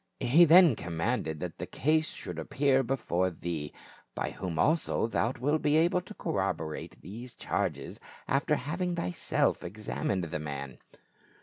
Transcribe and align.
He 0.19 0.45
then 0.45 0.75
commanded 0.75 1.39
that 1.41 1.59
the 1.59 1.67
case 1.67 2.11
should 2.15 2.39
appear 2.39 2.81
before 2.81 3.29
thee, 3.29 3.71
by 4.15 4.31
whom 4.31 4.57
also 4.57 5.05
thou 5.05 5.31
wilt 5.39 5.61
be 5.61 5.77
able 5.77 6.01
to 6.01 6.15
corroborate 6.15 6.99
these 7.03 7.35
charges, 7.35 7.99
after 8.27 8.55
having 8.55 8.95
thyself 8.95 9.63
examined 9.63 10.23
the 10.23 10.39
man." 10.39 10.79